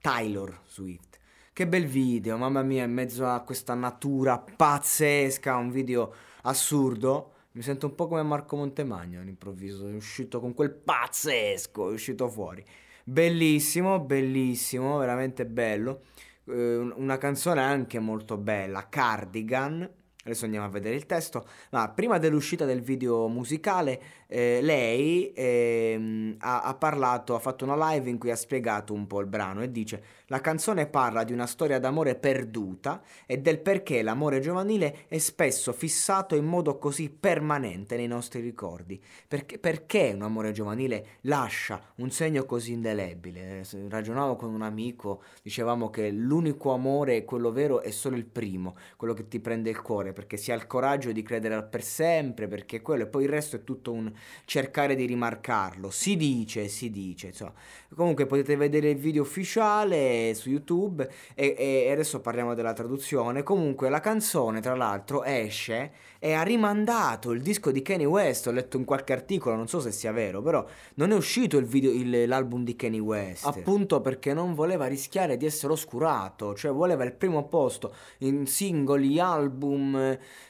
[0.00, 1.18] Tyler Swift.
[1.52, 7.32] Che bel video, mamma mia, in mezzo a questa natura pazzesca, un video assurdo.
[7.52, 12.28] Mi sento un po' come Marco Montemagno all'improvviso, è uscito con quel pazzesco, è uscito
[12.28, 12.64] fuori.
[13.04, 16.04] Bellissimo, bellissimo, veramente bello.
[16.44, 19.88] Eh, una canzone anche molto bella, Cardigan.
[20.22, 21.46] Adesso andiamo a vedere il testo.
[21.70, 27.92] Ma prima dell'uscita del video musicale, eh, lei eh, ha, ha, parlato, ha fatto una
[27.92, 31.32] live in cui ha spiegato un po' il brano e dice: La canzone parla di
[31.32, 37.08] una storia d'amore perduta e del perché l'amore giovanile è spesso fissato in modo così
[37.08, 39.02] permanente nei nostri ricordi.
[39.26, 43.60] Perché, perché un amore giovanile lascia un segno così indelebile?
[43.60, 48.76] Eh, ragionavo con un amico, dicevamo che l'unico amore, quello vero, è solo il primo,
[48.96, 52.48] quello che ti prende il cuore, perché si ha il coraggio di credere per sempre,
[52.48, 54.12] perché quello e poi il resto è tutto un
[54.44, 55.90] cercare di rimarcarlo.
[55.90, 57.52] Si dice, si dice, insomma.
[57.94, 63.42] Comunque potete vedere il video ufficiale su YouTube e, e adesso parliamo della traduzione.
[63.42, 65.92] Comunque la canzone, tra l'altro, esce
[66.22, 68.46] e ha rimandato il disco di Kanye West.
[68.46, 70.64] Ho letto in qualche articolo, non so se sia vero, però
[70.94, 73.46] non è uscito il video, il, l'album di Kanye West.
[73.46, 79.18] Appunto perché non voleva rischiare di essere oscurato, cioè voleva il primo posto in singoli,
[79.18, 79.96] album,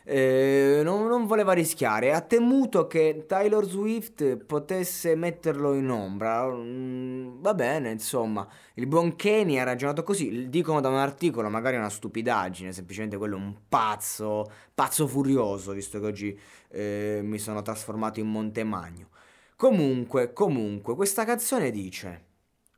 [0.05, 2.13] eh, non, non voleva rischiare.
[2.13, 6.47] Ha temuto che Taylor Swift potesse metterlo in ombra.
[6.49, 10.49] Mm, va bene, insomma, il buon Kenny ha ragionato così.
[10.49, 16.01] Dicono da un articolo, magari una stupidaggine, semplicemente quello è un pazzo, pazzo furioso, visto
[16.01, 19.09] che oggi eh, mi sono trasformato in Montemagno.
[19.57, 22.25] Comunque, comunque, questa canzone dice: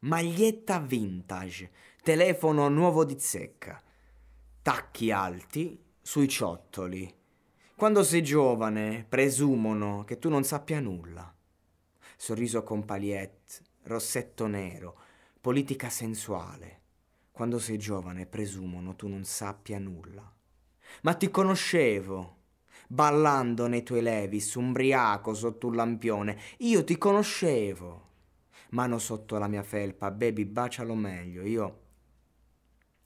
[0.00, 1.70] Maglietta vintage,
[2.02, 3.80] telefono nuovo di zecca,
[4.62, 7.14] tacchi alti sui ciottoli.
[7.76, 11.32] Quando sei giovane, presumono che tu non sappia nulla.
[12.16, 14.98] Sorriso con pagliette, rossetto nero,
[15.40, 16.80] politica sensuale.
[17.30, 20.30] Quando sei giovane, presumono tu non sappia nulla.
[21.02, 22.36] Ma ti conoscevo,
[22.88, 26.38] ballando nei tuoi levis, umbriaco sotto un lampione.
[26.58, 28.10] Io ti conoscevo.
[28.70, 31.42] Mano sotto la mia felpa, baby, bacialo meglio.
[31.44, 31.80] Io.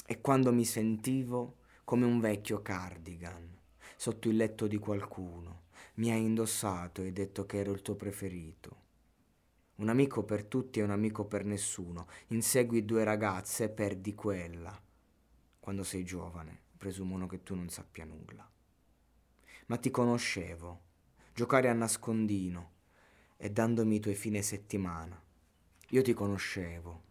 [0.06, 3.56] E quando mi sentivo come un vecchio cardigan
[3.96, 5.66] sotto il letto di qualcuno.
[5.94, 8.82] Mi hai indossato e detto che ero il tuo preferito.
[9.76, 12.08] Un amico per tutti e un amico per nessuno.
[12.28, 14.76] Insegui due ragazze e perdi quella.
[15.60, 18.50] Quando sei giovane, presumono che tu non sappia nulla.
[19.66, 20.80] Ma ti conoscevo.
[21.32, 22.72] Giocare a nascondino
[23.36, 25.22] e dandomi i tuoi fine settimana.
[25.90, 27.02] Io ti conoscevo.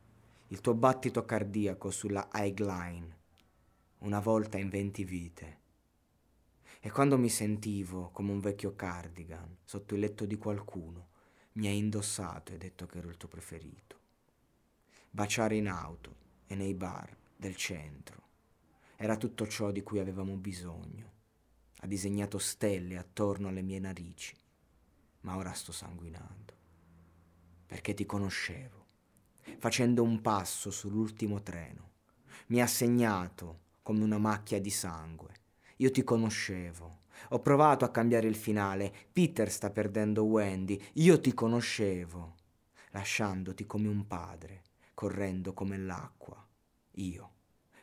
[0.48, 3.24] Il tuo battito cardiaco sulla Highline.
[4.00, 5.64] Una volta in venti vite
[6.80, 11.08] e quando mi sentivo come un vecchio cardigan sotto il letto di qualcuno,
[11.54, 13.98] mi hai indossato e detto che ero il tuo preferito.
[15.10, 18.22] Baciare in auto e nei bar del centro
[18.98, 21.14] era tutto ciò di cui avevamo bisogno.
[21.78, 24.36] Ha disegnato stelle attorno alle mie narici,
[25.22, 26.54] ma ora sto sanguinando.
[27.66, 28.86] Perché ti conoscevo,
[29.58, 31.92] facendo un passo sull'ultimo treno.
[32.48, 35.44] Mi ha segnato come una macchia di sangue
[35.78, 37.00] io ti conoscevo.
[37.30, 38.94] Ho provato a cambiare il finale.
[39.12, 40.82] Peter sta perdendo Wendy.
[40.94, 42.36] Io ti conoscevo.
[42.92, 44.64] Lasciandoti come un padre,
[44.94, 46.46] correndo come l'acqua.
[46.92, 47.32] Io.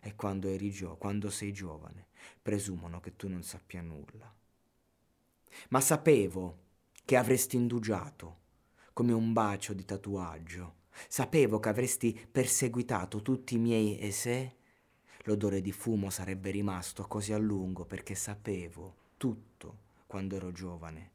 [0.01, 2.07] E quando eri gio, quando sei giovane,
[2.41, 4.33] presumono che tu non sappia nulla.
[5.69, 6.61] Ma sapevo
[7.05, 8.39] che avresti indugiato,
[8.95, 10.77] come un bacio di tatuaggio.
[11.09, 14.57] Sapevo che avresti perseguitato tutti i miei e se
[15.25, 21.11] l'odore di fumo sarebbe rimasto così a lungo perché sapevo tutto quando ero giovane.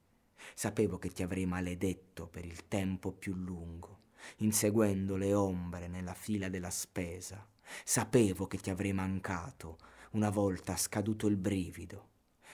[0.54, 4.04] Sapevo che ti avrei maledetto per il tempo più lungo,
[4.38, 7.46] inseguendo le ombre nella fila della spesa.
[7.84, 9.78] Sapevo che ti avrei mancato
[10.12, 12.10] una volta scaduto il brivido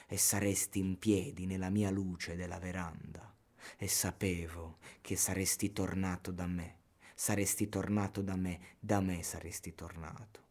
[0.08, 3.32] e saresti in piedi nella mia luce della veranda.
[3.78, 6.78] E sapevo che saresti tornato da me,
[7.14, 10.43] saresti tornato da me, da me saresti tornato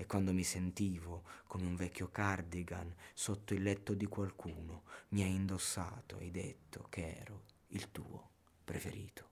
[0.00, 5.34] e quando mi sentivo come un vecchio cardigan sotto il letto di qualcuno, mi hai
[5.34, 8.30] indossato e detto che ero il tuo
[8.62, 9.26] preferito.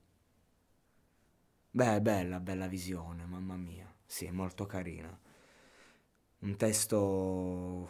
[1.71, 3.95] Beh, bella, bella visione, mamma mia.
[4.05, 5.17] Sì, molto carina.
[6.39, 7.89] Un testo...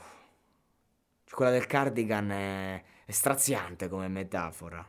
[1.30, 4.86] Quella del cardigan è, è straziante come metafora.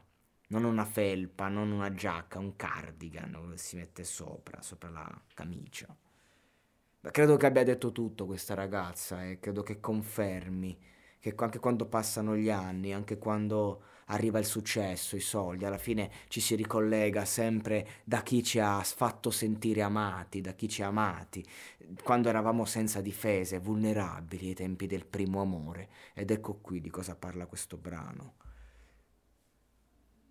[0.49, 5.95] Non una felpa, non una giacca, un cardigan che si mette sopra, sopra la camicia.
[6.99, 10.77] Credo che abbia detto tutto questa ragazza e credo che confermi
[11.19, 16.09] che anche quando passano gli anni, anche quando arriva il successo, i soldi, alla fine
[16.27, 20.87] ci si ricollega sempre da chi ci ha fatto sentire amati, da chi ci ha
[20.87, 21.45] amati,
[22.03, 25.89] quando eravamo senza difese, vulnerabili ai tempi del primo amore.
[26.13, 28.46] Ed ecco qui di cosa parla questo brano.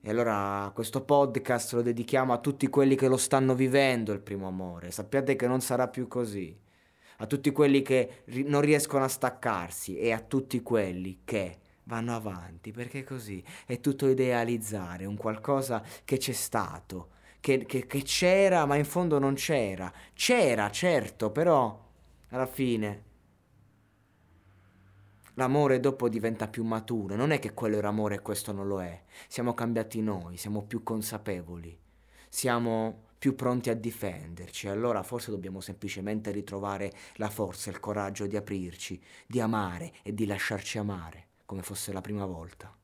[0.06, 4.46] E allora questo podcast lo dedichiamo a tutti quelli che lo stanno vivendo il primo
[4.46, 4.92] amore.
[4.92, 6.56] Sappiate che non sarà più così
[7.16, 12.70] a tutti quelli che non riescono a staccarsi e a tutti quelli che vanno avanti,
[12.70, 17.08] perché così è tutto idealizzare, un qualcosa che c'è stato,
[17.40, 19.92] che, che, che c'era ma in fondo non c'era.
[20.14, 21.84] C'era, certo, però
[22.28, 23.05] alla fine
[25.36, 28.82] l'amore dopo diventa più maturo, non è che quello era amore e questo non lo
[28.82, 31.78] è, siamo cambiati noi, siamo più consapevoli,
[32.28, 34.68] siamo più pronti a difenderci.
[34.68, 40.26] Allora forse dobbiamo semplicemente ritrovare la forza il coraggio di aprirci, di amare e di
[40.26, 42.74] lasciarci amare, come fosse la prima volta.